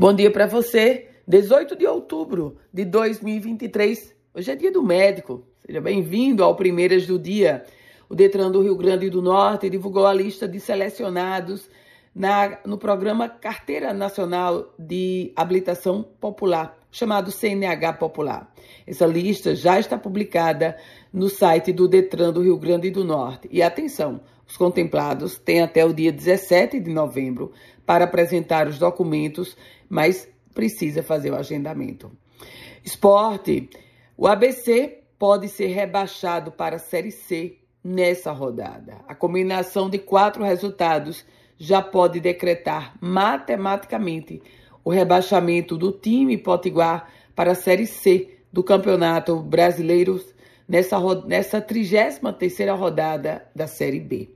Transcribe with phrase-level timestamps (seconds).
[0.00, 1.08] Bom dia para você.
[1.26, 4.14] 18 de outubro de 2023.
[4.32, 5.44] Hoje é dia do médico.
[5.66, 7.64] Seja bem-vindo ao Primeiras do Dia.
[8.08, 11.68] O Detran do Rio Grande do Norte divulgou a lista de selecionados
[12.18, 18.52] na, no programa Carteira Nacional de Habilitação Popular, chamado CNH Popular.
[18.84, 20.76] Essa lista já está publicada
[21.12, 23.48] no site do Detran do Rio Grande do Norte.
[23.52, 27.52] E atenção, os contemplados têm até o dia 17 de novembro
[27.86, 29.56] para apresentar os documentos
[29.88, 32.10] mas precisa fazer o agendamento.
[32.84, 33.70] Esporte.
[34.16, 38.98] O ABC pode ser rebaixado para a Série C nessa rodada.
[39.06, 41.24] A combinação de quatro resultados
[41.58, 44.40] já pode decretar matematicamente
[44.84, 50.20] o rebaixamento do time potiguar para a Série C do Campeonato Brasileiro
[50.66, 54.28] nessa, nessa 33ª rodada da Série B.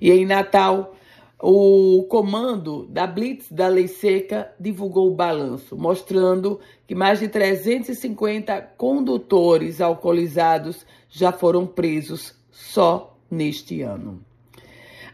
[0.00, 0.94] E em Natal,
[1.42, 8.60] o comando da Blitz da Lei Seca divulgou o balanço, mostrando que mais de 350
[8.76, 14.29] condutores alcoolizados já foram presos só neste ano.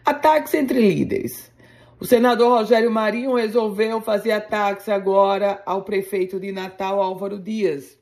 [0.07, 1.51] Ataques entre líderes.
[1.99, 7.99] O senador Rogério Marinho resolveu fazer ataques agora ao prefeito de Natal, Álvaro Dias,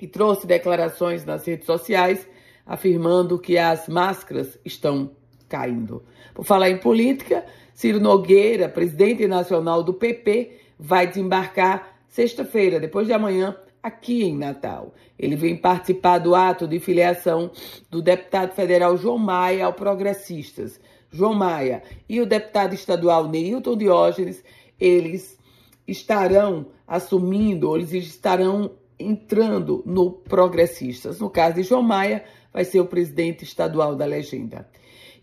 [0.00, 2.26] e trouxe declarações nas redes sociais
[2.64, 5.10] afirmando que as máscaras estão
[5.50, 6.02] caindo.
[6.32, 13.12] Por falar em política, Ciro Nogueira, presidente nacional do PP, vai desembarcar sexta-feira, depois de
[13.12, 14.94] amanhã, aqui em Natal.
[15.18, 17.50] Ele vem participar do ato de filiação
[17.90, 20.80] do deputado federal João Maia ao Progressistas.
[21.10, 24.44] João Maia e o deputado estadual Neilton Diógenes,
[24.78, 25.38] eles
[25.86, 31.20] estarão assumindo, eles estarão entrando no Progressistas.
[31.20, 34.68] No caso de João Maia, vai ser o presidente estadual da legenda.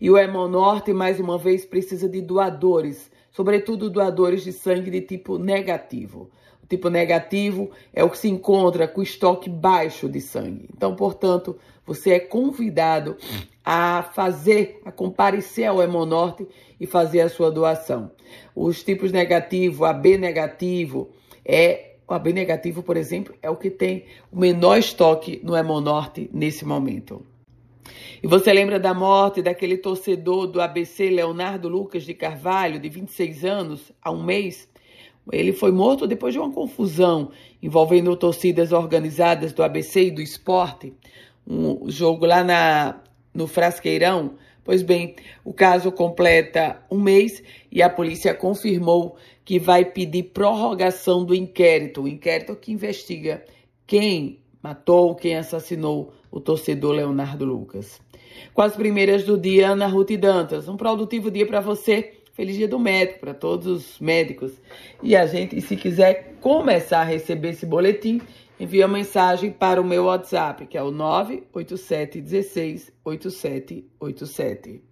[0.00, 5.38] E o Hemonorte, mais uma vez, precisa de doadores, sobretudo doadores de sangue de tipo
[5.38, 6.30] negativo.
[6.68, 10.68] Tipo negativo é o que se encontra com estoque baixo de sangue.
[10.74, 13.16] Então, portanto, você é convidado
[13.64, 16.46] a fazer, a comparecer ao Hemonorte
[16.80, 18.10] e fazer a sua doação.
[18.54, 21.10] Os tipos negativo, AB negativo,
[21.44, 26.30] é o AB negativo, por exemplo, é o que tem o menor estoque no Hemonorte
[26.32, 27.24] nesse momento.
[28.22, 33.44] E você lembra da morte daquele torcedor do ABC, Leonardo Lucas de Carvalho, de 26
[33.44, 34.68] anos, há um mês?
[35.32, 37.30] Ele foi morto depois de uma confusão
[37.62, 40.92] envolvendo torcidas organizadas do ABC e do esporte,
[41.46, 43.00] um jogo lá na,
[43.34, 44.34] no Frasqueirão.
[44.64, 51.24] Pois bem, o caso completa um mês e a polícia confirmou que vai pedir prorrogação
[51.24, 53.44] do inquérito, o inquérito que investiga
[53.86, 58.00] quem matou, quem assassinou o torcedor Leonardo Lucas.
[58.52, 60.68] Com as primeiras do dia, Ana Ruth Dantas.
[60.68, 62.15] Um produtivo dia para você.
[62.36, 64.52] Feliz dia do médico para todos os médicos.
[65.02, 68.20] E a gente, se quiser começar a receber esse boletim,
[68.60, 74.86] envia uma mensagem para o meu WhatsApp, que é o 987 16 8787.